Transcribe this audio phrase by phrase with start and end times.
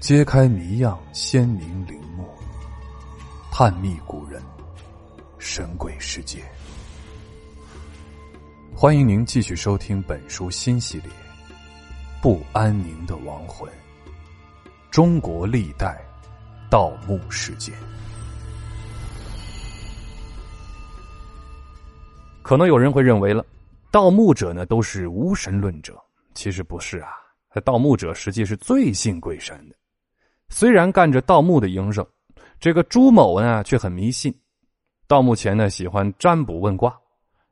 [0.00, 2.26] 揭开谜样鲜明陵墓，
[3.52, 4.42] 探秘古人
[5.38, 6.42] 神鬼世界。
[8.74, 11.06] 欢迎您继续收听本书新系列
[12.22, 13.70] 《不安宁的亡魂：
[14.90, 16.02] 中国历代
[16.70, 17.74] 盗墓事件》。
[22.40, 23.44] 可能有人会认为了，
[23.90, 27.10] 盗墓者呢都是无神论者，其实不是啊。
[27.64, 29.76] 盗墓者实际是最信鬼神的。
[30.50, 32.04] 虽然干着盗墓的营生，
[32.58, 34.34] 这个朱某呢却很迷信。
[35.06, 36.94] 盗墓前呢，喜欢占卜问卦，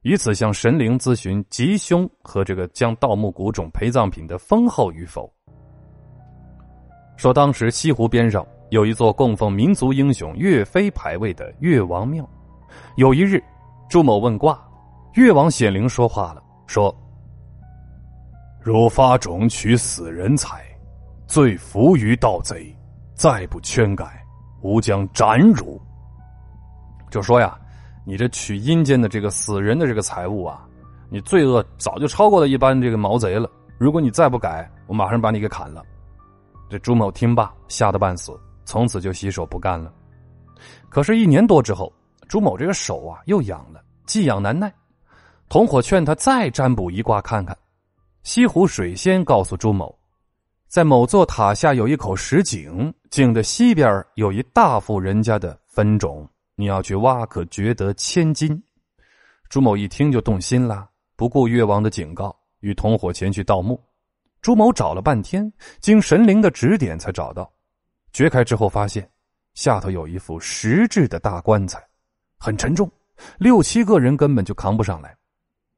[0.03, 5.33] 以此向神灵咨询吉凶和这个将盗墓古种陪葬品的丰厚与否。
[7.17, 12.29] 说当时西湖边上有一座供奉民族英雄岳飞牌位的岳王庙。
[12.97, 13.43] 有一日，
[13.89, 14.61] 朱某问卦。
[15.15, 16.95] 越王显灵说话了，说
[18.63, 20.65] ：“如发种取死人财，
[21.27, 22.73] 罪伏于盗贼，
[23.19, 24.25] 再不圈改，
[24.63, 25.79] 吾将斩汝。”
[27.11, 27.59] 就说呀，
[28.07, 30.65] 你这取阴间的这个死人的这个财物啊，
[31.11, 33.51] 你罪恶早就超过了一般这个毛贼了。
[33.77, 35.83] 如果你再不改，我马上把你给砍了。
[36.71, 39.93] 这朱某听罢，吓得半死，从此就洗手不干了。
[40.89, 41.93] 可是，一年多之后，
[42.29, 44.73] 朱某这个手啊又痒了，既痒难耐。
[45.49, 47.57] 同伙劝他再占卜一卦看看。
[48.23, 49.97] 西湖水仙告诉朱某，
[50.67, 58.63] 在某座塔下有一口石井，井的西边有一大户人家的坟冢，你要去挖，可掘得千金。
[59.49, 63.83] 朱某一听就动心了，不顾越王的警告，与同伙前去盗墓。
[64.43, 67.51] 朱某找了半天，经神灵的指点才找到。
[68.13, 69.11] 掘开之后，发现
[69.55, 71.83] 下头有一副石制的大棺材，
[72.39, 72.91] 很沉重，
[73.39, 75.17] 六七个人根本就扛不上来。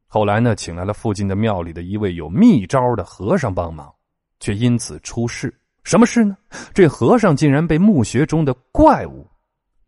[0.08, 3.94] 后来呢，请来了附近的庙里的一位有秘招的和尚帮忙，
[4.40, 5.54] 却因此出事。
[5.82, 6.36] 什么事呢？
[6.72, 9.28] 这和尚竟然被墓穴中的怪物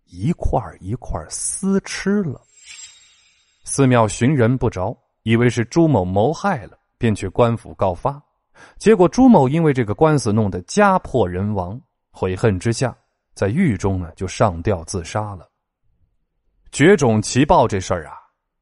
[0.07, 2.41] 一块一块撕吃了。
[3.65, 8.21] 寺庙寻人不着，以为是朱某谋害了，便去官府告发。
[8.79, 11.81] 结果朱某因为这个官司弄得家破人亡，
[12.11, 12.97] 悔恨之下，
[13.35, 15.49] 在狱中呢就上吊自杀了。
[16.71, 18.15] 绝种奇报这事儿啊。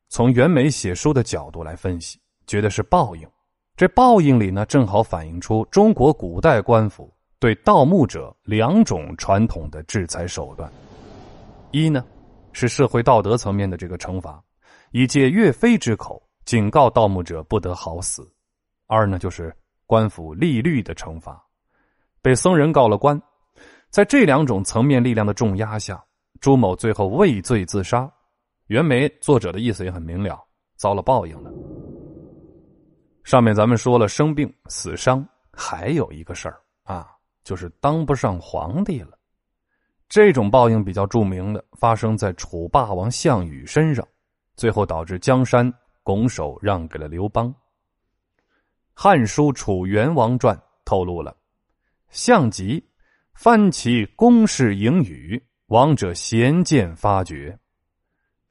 [0.09, 3.29] 从袁枚写书的角度来分析，觉得是报应。
[3.77, 10.71] 这报应里呢，正好反映出中国古代官府对盗墓者两种传统的制裁手段：
[11.71, 12.05] 一呢
[12.53, 14.41] 是社会道德层面的这个惩罚，
[14.93, 18.23] 以借岳飞之口警告盗墓者不得好死；
[18.87, 19.57] 二呢就是
[19.87, 21.43] 官府立律的惩罚，
[22.21, 23.21] 被僧人告了官。
[23.89, 26.05] 在这两种层面力量的重压下，
[26.41, 28.09] 朱某最后畏罪自杀。
[28.67, 30.39] 袁枚作者的意思也很明了，
[30.77, 31.51] 遭了报应了。
[33.25, 37.11] 上面咱们说了生病死伤，还有一个事儿啊，
[37.45, 39.19] 就是当不上皇帝了。
[40.09, 44.07] 这种报应比较著名的，发生在楚霸王项羽身上，
[44.57, 47.49] 最后导致江山拱手让给了刘邦。
[48.93, 51.35] 《汉书·楚元王传》透露了，
[52.11, 52.85] 项籍
[53.35, 57.57] 翻其宫室盈语，王者贤见发觉。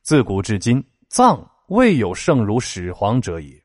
[0.01, 3.61] 自古至今，葬未有胜如始皇者也。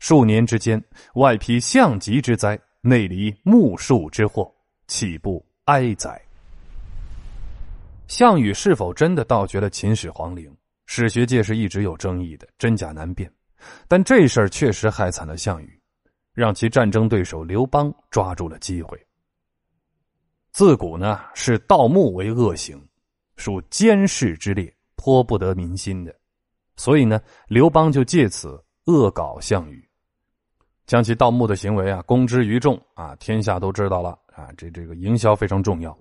[0.00, 0.82] 数年之间，
[1.14, 4.52] 外披象疾之灾，内离木树之祸，
[4.88, 6.20] 岂不哀哉？
[8.08, 10.52] 项羽是否真的盗掘了秦始皇陵？
[10.86, 13.32] 史学界是一直有争议的，真假难辨。
[13.86, 15.80] 但这事儿确实害惨了项羽，
[16.32, 18.98] 让其战争对手刘邦抓住了机会。
[20.50, 22.84] 自古呢，视盗墓为恶行，
[23.36, 24.74] 属奸事之列。
[25.00, 26.12] 颇不得民心的，
[26.74, 29.87] 所以呢，刘邦就借此恶搞项羽，
[30.88, 35.96] 将其盗墓的行为啊公之于众啊，天下都知道了啊，这这个营销非常重要。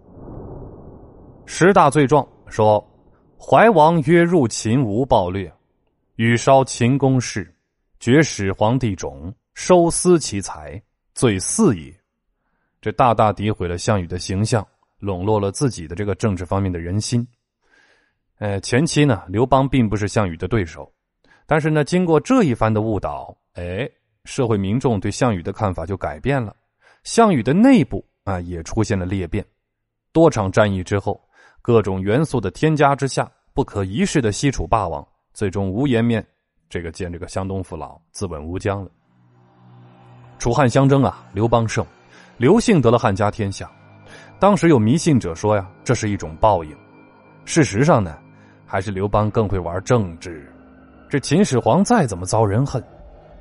[1.45, 2.81] 十大罪状说，
[3.37, 5.51] 怀王曰入秦无暴掠，
[6.15, 7.53] 与烧秦宫室，
[7.99, 10.81] 绝始皇帝冢，收私其财，
[11.13, 11.93] 罪四也。
[12.79, 14.65] 这大大诋毁了项羽的形象，
[14.99, 17.27] 笼络了自己的这个政治方面的人心。
[18.39, 20.89] 呃，前期呢，刘邦并不是项羽的对手，
[21.45, 23.89] 但是呢，经过这一番的误导，哎，
[24.27, 26.53] 社会民众对项羽的看法就改变了，
[27.03, 29.43] 项羽的内部啊也出现了裂变。
[30.11, 31.19] 多场战役之后，
[31.61, 36.23] 各种元素的添加之下，不可一世的西楚霸王最终无颜面
[36.69, 38.91] 这个见这个湘东父老，自刎乌江了。
[40.37, 41.85] 楚汉相争啊，刘邦胜，
[42.37, 43.71] 刘姓得了汉家天下。
[44.37, 46.77] 当时有迷信者说呀，这是一种报应。
[47.45, 48.15] 事实上呢。
[48.69, 50.45] 还是刘邦更会玩政治。
[51.09, 52.83] 这秦始皇再怎么遭人恨，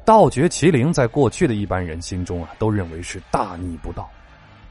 [0.06, 4.08] 盗掘麒麟，在过去的一般人心中啊，都认为是大逆不道。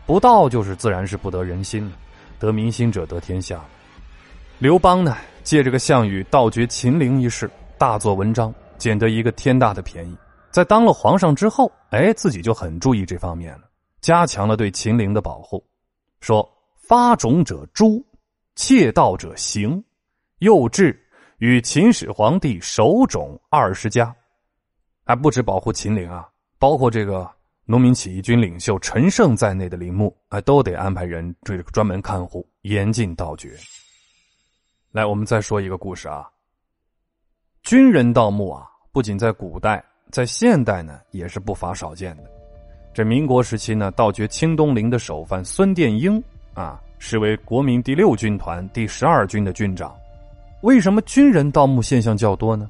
[0.06, 1.92] 不道就是自然是不得人心了，
[2.40, 3.60] 得民心者得天下。
[4.60, 10.16] 刘邦呢，借这个项羽盗掘秦陵一事，大做文章，捡得一个天大的便宜。
[10.52, 13.64] 在当了皇上之后，哎，自己就很注意这方面了，
[14.00, 15.62] 加强了对秦陵的保护，
[16.22, 18.02] 说发种者诛，
[18.56, 19.84] 窃盗者刑，
[20.40, 20.98] 又制
[21.40, 24.16] 与秦始皇帝守种二十家，
[25.06, 27.30] 还不止保护秦陵啊，包括这个
[27.64, 33.52] 农民起义军领袖陈胜在内的陵墓，哎，都得安排人这个专门看护，严禁盗掘。
[34.92, 36.28] 来，我们再说一个故事啊。
[37.62, 42.24] 军人盗墓啊，不仅在古代，在现代呢，也是不乏少见的。
[42.94, 46.24] 这民国时期呢，盗掘清东陵的首犯孙殿英
[46.56, 49.96] 啊，是为国民第六军团第十二军的军长。
[50.62, 52.68] 为什么军人盗墓现象较多呢？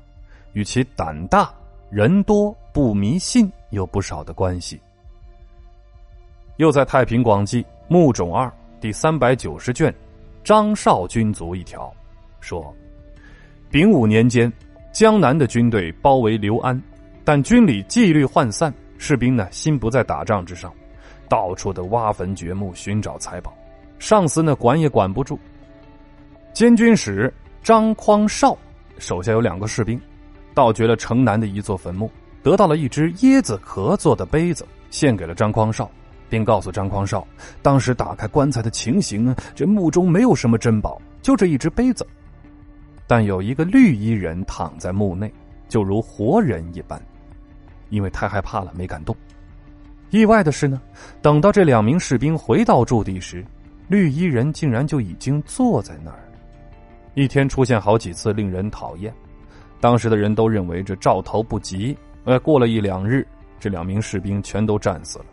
[0.53, 1.53] 与其胆大、
[1.95, 4.77] 人多、不迷信有不少的关系。
[6.57, 8.47] 又在《太平广记·墓冢二》
[8.81, 9.95] 第三百九十卷，
[10.43, 11.89] 张绍军卒一条。
[12.41, 12.75] 说，
[13.71, 14.51] 丙午年间，
[14.91, 16.77] 江南的军队包围刘安，
[17.23, 20.73] 但军里纪律涣散，士兵呢心不在打仗之上，
[21.29, 23.53] 到处的挖坟掘墓寻找财宝，
[23.99, 25.39] 上司呢管也管不住。
[26.51, 27.33] 监军使
[27.63, 28.57] 张匡绍
[28.97, 29.97] 手下有两个士兵，
[30.55, 32.09] 盗掘了城南的一座坟墓，
[32.41, 35.91] 得到了一只椰子壳做的杯子，献给了张匡少，
[36.29, 37.27] 并告诉张匡少，
[37.61, 42.07] 当时打开棺材的情形，这墓中没有什么珍宝，就这一只杯子。
[43.05, 45.31] 但有一个绿衣人躺在墓内，
[45.67, 46.99] 就如活人一般，
[47.89, 49.15] 因为太害怕了，没敢动。
[50.09, 50.81] 意外的是呢，
[51.21, 53.45] 等到这两名士兵回到驻地时，
[53.89, 56.19] 绿衣人竟然就已经坐在那儿。
[57.13, 59.13] 一天出现好几次，令人讨厌。
[59.79, 61.97] 当时的人都认为这兆头不吉。
[62.23, 63.25] 呃，过了一两日，
[63.59, 65.25] 这两名士兵全都战死了。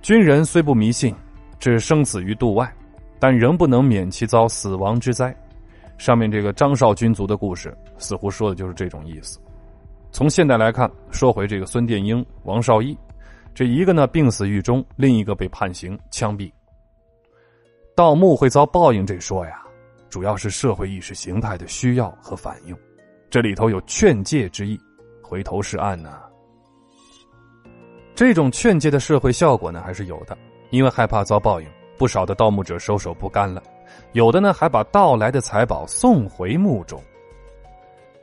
[0.00, 1.14] 军人虽不迷信，
[1.58, 2.72] 置生死于度外，
[3.18, 5.34] 但仍不能免其遭死亡之灾。
[5.96, 9.40] 上面这个张绍军族的故事，似乎说的就是这种意思。
[10.12, 12.96] 从现代来看，说回这个孙殿英、王绍义，
[13.52, 16.50] 这一个呢病死狱中，另一个被判刑枪毙。
[17.96, 19.60] 盗墓会遭报应，这说呀，
[20.08, 22.76] 主要是社会意识形态的需要和反应，
[23.30, 24.78] 这里头有劝诫之意，
[25.22, 26.18] 回头是岸呢。
[28.14, 30.36] 这种劝诫的社会效果呢，还是有的，
[30.70, 33.62] 因为害怕遭报应，不少的盗墓者收手不甘了。
[34.12, 37.00] 有的呢，还把盗来的财宝送回墓中。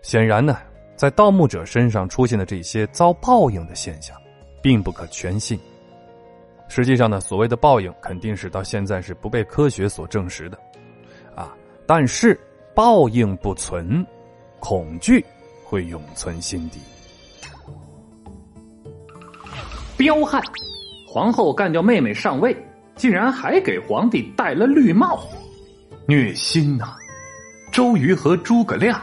[0.01, 0.57] 显然呢，
[0.95, 4.15] 在盗墓者身上出现的这些遭报应的现象，
[4.61, 5.59] 并不可全信。
[6.67, 10.59] 实际上呢，所谓的报应，肯定是到现在是不被科学所证实的，
[11.87, 12.39] 但是
[12.73, 14.05] 报应不存，
[14.59, 15.23] 恐惧
[15.63, 16.79] 会永存心底。
[19.95, 20.41] 彪悍，
[21.07, 22.55] 皇后干掉妹妹上位，
[22.95, 25.23] 竟然还给皇帝戴了绿帽。
[26.07, 26.95] 虐心呐！
[27.71, 29.01] 周瑜和诸葛亮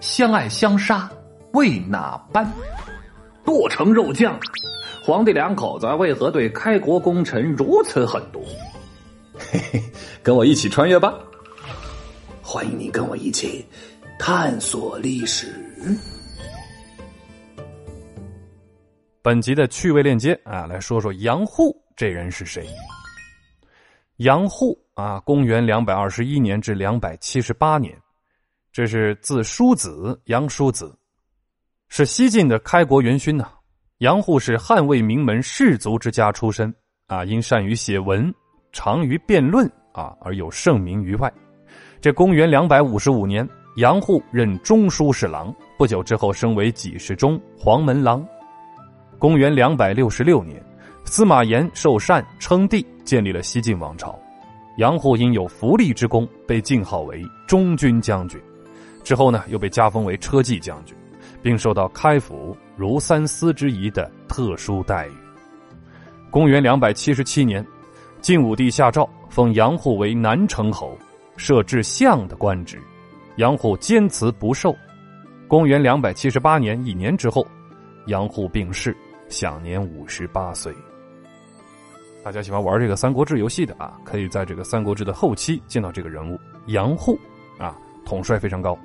[0.00, 1.10] 相爱相杀，
[1.52, 2.50] 为哪般？
[3.44, 4.38] 剁成肉酱！
[5.02, 8.42] 皇帝两口子为何对开国功臣如此狠毒？
[9.38, 9.82] 嘿嘿，
[10.22, 11.14] 跟我一起穿越吧！
[12.54, 13.66] 欢迎你跟我一起
[14.16, 15.52] 探索历史。
[19.20, 22.64] 本集的趣味链接啊，来说说杨户这人是谁？
[24.18, 24.80] 杨户。
[24.94, 28.00] 啊，公元两百二十一年至两百七十八年，
[28.70, 30.96] 这是字叔子，杨叔子，
[31.88, 33.50] 是西晋的开国元勋呐。
[33.98, 36.72] 杨户是汉魏名门士族之家出身
[37.08, 38.32] 啊，因善于写文，
[38.70, 41.28] 长于辩论啊，而有盛名于外。
[42.00, 48.24] 这公元两百五十五年，杨户任中书侍郎，不久之后升为给事中、黄门郎。
[49.18, 50.62] 公元两百六十六年，
[51.04, 54.18] 司马炎受禅称帝，建立了西晋王朝。
[54.76, 58.40] 杨户因有福利之功，被晋号为中军将军，
[59.02, 60.96] 之后呢，又被加封为车骑将军，
[61.40, 65.12] 并受到开府如三司之仪的特殊待遇。
[66.28, 67.64] 公元两百七十七年，
[68.20, 70.98] 晋武帝下诏封杨户为南城侯，
[71.36, 72.80] 设置相的官职，
[73.36, 74.74] 杨虎坚持不受。
[75.48, 77.46] 公元两百七十八年一年之后，
[78.06, 78.96] 杨虎病逝，
[79.28, 80.74] 享年五十八岁。
[82.24, 87.18] 大家喜欢玩这个《三国志》游戏的啊，可以在这个《三国志》的后期见到这个人物杨虎，
[87.58, 87.76] 啊，
[88.06, 88.78] 统帅非常高。